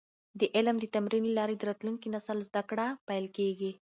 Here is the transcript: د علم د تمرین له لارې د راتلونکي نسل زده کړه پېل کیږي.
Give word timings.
د 0.39 0.41
علم 0.55 0.75
د 0.79 0.85
تمرین 0.93 1.23
له 1.27 1.33
لارې 1.39 1.55
د 1.57 1.61
راتلونکي 1.69 2.07
نسل 2.15 2.37
زده 2.47 2.61
کړه 2.69 2.85
پېل 3.07 3.25
کیږي. 3.37 3.71